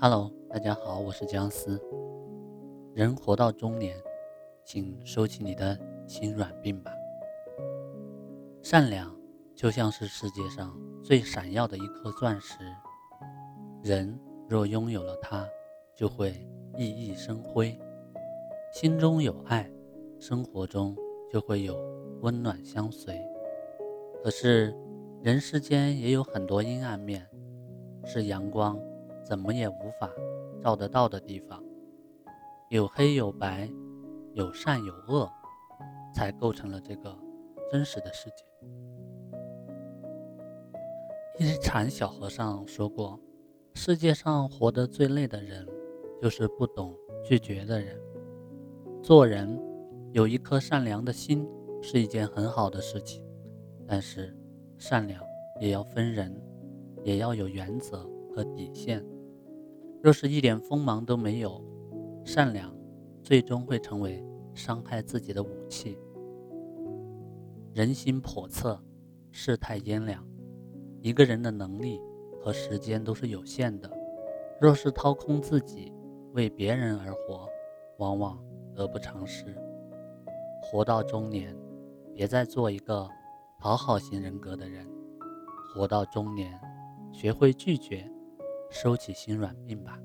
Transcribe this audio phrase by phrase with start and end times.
[0.00, 1.82] Hello，大家好，我是姜思。
[2.94, 3.96] 人活到中年，
[4.64, 5.76] 请收起你的
[6.06, 6.92] 心软病吧。
[8.62, 9.12] 善良
[9.56, 10.72] 就像是世界上
[11.02, 12.54] 最闪耀的一颗钻石，
[13.82, 14.16] 人
[14.48, 15.44] 若拥有了它，
[15.96, 17.76] 就会熠熠生辉。
[18.72, 19.68] 心中有爱，
[20.20, 20.96] 生活中
[21.28, 21.76] 就会有
[22.20, 23.20] 温暖相随。
[24.22, 24.72] 可是，
[25.24, 27.28] 人世间也有很多阴暗面，
[28.04, 28.78] 是阳光
[29.28, 30.10] 怎么也无法
[30.62, 31.62] 照得到的地方。
[32.70, 33.70] 有黑有白，
[34.32, 35.30] 有善有恶，
[36.14, 37.14] 才构成了这个
[37.70, 38.44] 真实的世界。
[41.38, 43.20] 一禅小和尚说过
[43.76, 45.68] ：“世界上活得最累的人，
[46.22, 48.00] 就是不懂拒绝的人。”
[49.04, 49.60] 做人
[50.12, 51.46] 有一颗善良的心
[51.82, 53.22] 是一件很好的事情，
[53.86, 54.34] 但是
[54.78, 55.22] 善良
[55.60, 56.34] 也要分人，
[57.04, 59.04] 也要有原则和底线。
[60.02, 61.62] 若是一点锋芒都没有，
[62.24, 62.74] 善良
[63.22, 64.24] 最终会成为
[64.54, 65.98] 伤害自己的武器。
[67.74, 68.82] 人心叵测，
[69.30, 70.26] 世态炎凉，
[71.00, 72.00] 一个人的能力
[72.40, 73.90] 和时间都是有限的。
[74.60, 75.92] 若是掏空自己
[76.32, 77.48] 为别人而活，
[77.98, 78.38] 往往。
[78.78, 79.44] 得不偿失。
[80.62, 81.52] 活到中年，
[82.14, 83.08] 别再做一个
[83.58, 84.88] 讨好型人格的人。
[85.74, 86.56] 活到中年，
[87.12, 88.08] 学会拒绝，
[88.70, 89.98] 收起心软病吧。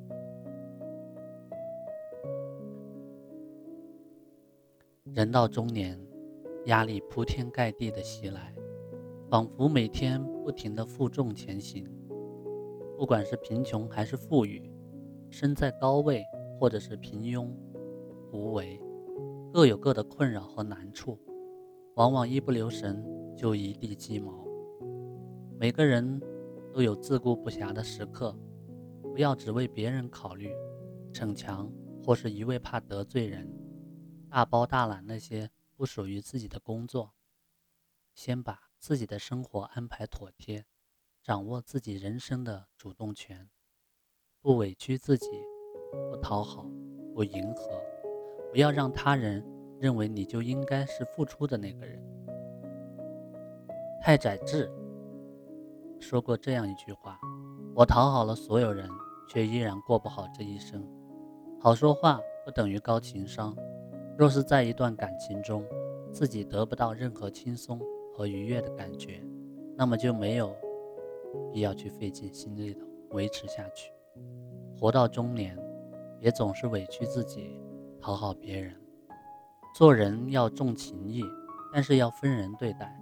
[5.14, 6.00] 人到中年，
[6.66, 8.54] 压力铺天盖地的袭来，
[9.30, 11.88] 仿佛每天不停的负重前行。
[12.98, 14.72] 不管是贫穷还是富裕，
[15.30, 16.24] 身在高位
[16.60, 17.50] 或者是平庸。
[18.32, 18.82] 无为，
[19.54, 21.20] 各有各的困扰和难处，
[21.96, 24.44] 往往一不留神就一地鸡毛。
[25.60, 26.20] 每个人
[26.74, 28.36] 都有自顾不暇的时刻，
[29.14, 30.52] 不要只为别人考虑，
[31.14, 31.72] 逞强
[32.04, 33.48] 或是一味怕得罪人，
[34.28, 37.14] 大包大揽那些不属于自己的工作。
[38.16, 40.66] 先把自己的生活安排妥帖，
[41.22, 43.48] 掌握自己人生的主动权，
[44.42, 45.28] 不委屈自己，
[46.10, 46.68] 不讨好，
[47.14, 47.80] 不迎合。
[48.52, 49.46] 不要让他人
[49.80, 52.04] 认为你就应该是付出的那个人。
[54.02, 54.72] 太宰治
[56.00, 57.20] 说过这样一句话
[57.74, 58.88] ：“我讨好了所有人，
[59.34, 60.88] 却依然过不好这一生。”
[61.60, 63.56] 好说话不等于高情商。
[64.16, 65.66] 若是在一段感情中，
[66.12, 67.82] 自己得不到任何轻松
[68.14, 69.24] 和愉悦的感觉，
[69.76, 70.56] 那么就没有
[71.52, 73.92] 必要去费尽心力的维持下去。
[74.80, 75.58] 活到中年，
[76.20, 77.60] 别总是委屈自己。
[78.00, 78.76] 讨好别人，
[79.74, 81.24] 做人要重情义，
[81.72, 82.94] 但是要分人对待。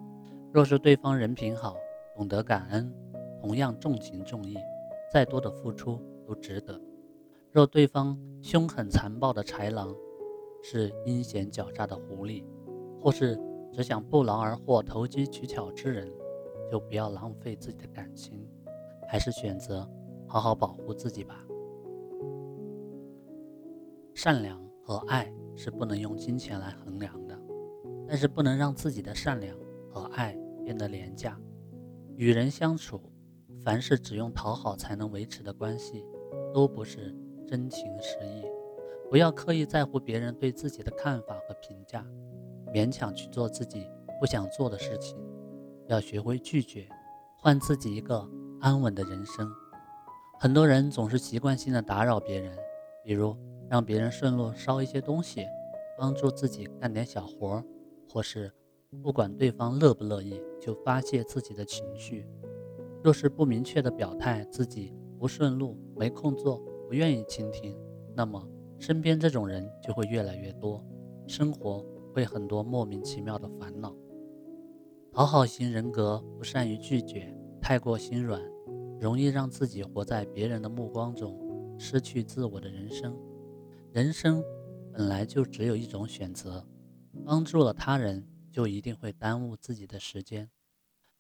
[0.54, 1.76] 若是对方人品好，
[2.16, 2.94] 懂得感恩，
[3.42, 4.56] 同样重情重义，
[5.12, 6.00] 再多的付出
[6.32, 6.80] 不值得。
[7.52, 9.94] 若对方凶狠残暴的豺狼，
[10.64, 12.42] 是阴险狡诈的狐狸，
[13.02, 13.38] 或是
[13.74, 16.10] 只想不劳而获、投机取巧之人，
[16.72, 18.48] 就不要浪费自己的感情，
[19.10, 19.86] 还是选择
[20.26, 21.46] 好好保护自己吧。
[24.14, 24.62] 善良。
[24.84, 27.40] 和爱是不能用金钱来衡量的，
[28.08, 29.56] 但是不能让自己的善良
[29.90, 31.40] 和爱变得廉价。
[32.18, 33.00] 与人相处，
[33.64, 36.04] 凡是只用讨好才能维持的关系，
[36.54, 37.16] 都不是
[37.48, 38.46] 真情实意。
[39.10, 42.06] 不要刻意在乎别人对自己的看法和评价，
[42.74, 43.88] 勉强去做自己
[44.20, 45.18] 不想做的事情。
[45.88, 46.88] 要学会拒绝，
[47.38, 48.28] 换自己一个
[48.60, 49.52] 安稳的人生。
[50.40, 52.58] 很多人总是习惯性的打扰别人，
[53.04, 53.36] 比如。
[53.70, 55.48] 让别人顺路捎一些东西，
[55.98, 57.64] 帮助自己干点小活，
[58.12, 58.52] 或是
[59.02, 62.28] 不管对方乐不乐意，就发泄自己的情绪。
[63.02, 67.78] 若是不明确的表态自己不顺路、没空做、不愿意倾听，
[68.16, 68.44] 那么
[68.80, 70.84] 身边这种人就会越来越多，
[71.28, 73.96] 生活会很多莫名其妙的烦恼。
[75.12, 77.32] 讨好型人格不善于拒绝，
[77.62, 78.42] 太过心软，
[79.00, 81.40] 容易让自己活在别人的目光中，
[81.78, 83.16] 失去自我的人生。
[83.92, 84.44] 人生
[84.92, 86.68] 本来就只有一种选择，
[87.24, 90.50] 帮助了他人，就一定会耽误自己的时间。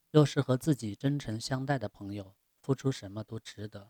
[0.09, 3.89] 若是和自己真诚相待的朋友，付出什么都值得。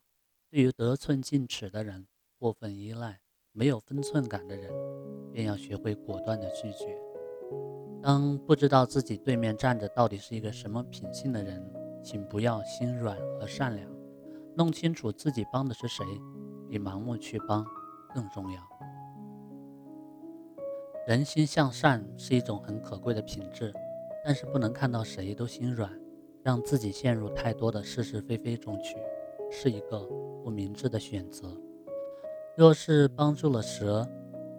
[0.50, 2.07] 对于得寸进尺的人，
[2.38, 3.19] 过分依赖、
[3.51, 4.71] 没有分寸感的人，
[5.31, 6.97] 便要学会果断的拒绝。
[8.01, 11.63] 当不知道自己对面站着到底是一个什么品性的人，
[12.03, 13.89] 请不要心软和善良。
[14.56, 16.06] 弄清楚自己帮的是谁，
[16.69, 17.65] 比盲目去帮。
[18.13, 18.62] 更重要，
[21.07, 23.74] 人心向善是一种很可贵的品质，
[24.25, 25.89] 但是不能看到谁都心软，
[26.43, 28.97] 让自己陷入太多的是是非非中去，
[29.49, 29.99] 是一个
[30.43, 31.55] 不明智的选择。
[32.57, 34.07] 若是帮助了蛇，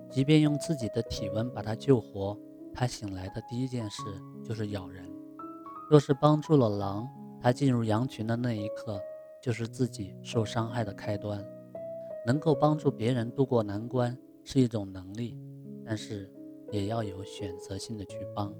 [0.08, 2.38] 即便用自己的体温把它救活，
[2.72, 4.02] 它醒来的第一件事
[4.44, 5.04] 就是咬人；
[5.90, 7.08] 若是帮助了狼，
[7.40, 9.00] 它进入羊群的那一刻，
[9.42, 11.44] 就是自己受伤害的开端。
[12.24, 15.36] 能够帮助别人渡过难关是一种能力，
[15.84, 16.30] 但是
[16.70, 18.54] 也要有选择性的去帮。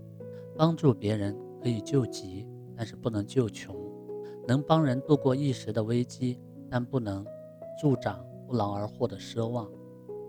[0.57, 2.47] 帮助别人可以救急，
[2.77, 3.75] 但是不能救穷；
[4.47, 6.39] 能帮人度过一时的危机，
[6.69, 7.27] 但不能
[7.81, 9.71] 助长不劳而获的奢望。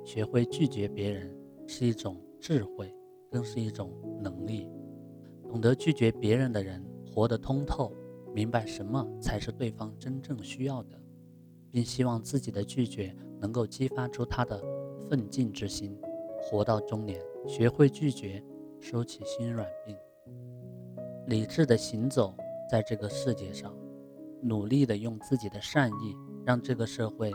[0.03, 1.33] 学会拒绝别人
[1.67, 2.93] 是一种智慧，
[3.31, 3.91] 更是一种
[4.21, 4.69] 能力。
[5.47, 7.93] 懂得拒绝别人的人，活得通透，
[8.33, 10.99] 明白什么才是对方真正需要的。
[11.71, 14.61] 并希望自己的拒绝能够激发出他的
[15.09, 15.97] 奋进之心，
[16.39, 18.43] 活到中年，学会拒绝，
[18.79, 19.97] 收起心软病，
[21.27, 22.33] 理智的行走
[22.69, 23.73] 在这个世界上，
[24.41, 26.15] 努力的用自己的善意
[26.45, 27.31] 让这个社会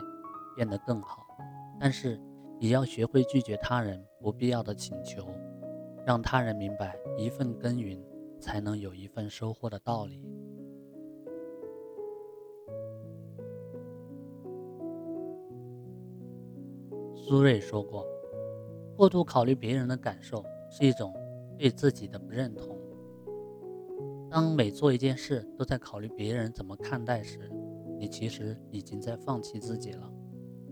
[0.54, 1.26] 变得更好，
[1.80, 2.20] 但是
[2.60, 5.26] 也要学会拒绝他人不必要的请求，
[6.04, 7.98] 让他人明白一份耕耘
[8.38, 10.22] 才能有一份收获的道理。
[17.14, 18.06] 苏芮说过
[18.96, 21.14] ：“过度考虑别人的感受是一种
[21.58, 22.77] 对自己的不认同。
[24.30, 27.50] 当每做一件事都在考虑别人怎么看待时，
[27.98, 30.12] 你其实已经在放弃自己了。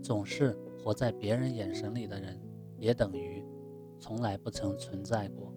[0.03, 2.41] 总是活在别人眼神里的人，
[2.79, 3.45] 也等于
[3.99, 5.55] 从来不曾存在过。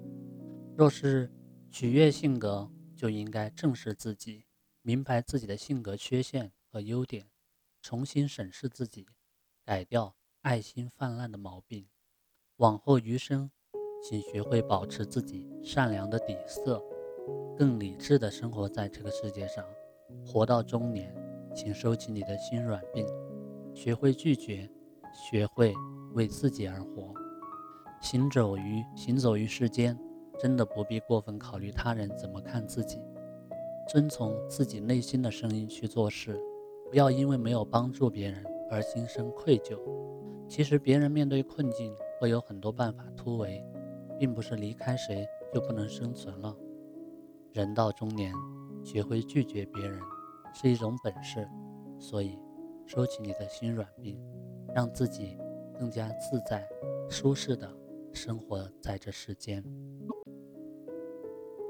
[0.78, 1.32] 若是
[1.70, 4.46] 取悦性格，就应该正视自己，
[4.82, 7.30] 明白自己的性格缺陷和优点，
[7.82, 9.06] 重新审视自己，
[9.66, 11.90] 改掉。”爱心泛滥的毛病，
[12.56, 13.52] 往后余生，
[14.02, 16.82] 请学会保持自己善良的底色，
[17.58, 19.64] 更理智的生活在这个世界上。
[20.26, 21.14] 活到中年，
[21.54, 23.06] 请收起你的心软病，
[23.74, 24.70] 学会拒绝，
[25.14, 25.74] 学会
[26.14, 27.14] 为自己而活。
[28.02, 29.98] 行走于行走于世间，
[30.40, 33.00] 真的不必过分考虑他人怎么看自己，
[33.88, 36.40] 遵从自己内心的声音去做事，
[36.90, 39.78] 不要因为没有帮助别人而心生愧疚。
[40.48, 43.64] 其实别人面对困境会有很多办法突围，
[44.18, 46.56] 并不是离开谁就不能生存了。
[47.52, 48.34] 人到中年，
[48.84, 50.00] 学会拒绝别人
[50.54, 51.48] 是一种本事，
[52.00, 52.38] 所以
[52.86, 54.20] 收起你的心软病，
[54.74, 55.38] 让自己
[55.78, 56.68] 更加自在、
[57.10, 57.72] 舒适的
[58.14, 59.64] 生活在这世间。